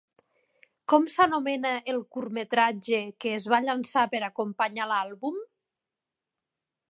[0.93, 5.37] Com s'anomena el curtmetratge que es va llançar per acompanyar l'àlbum?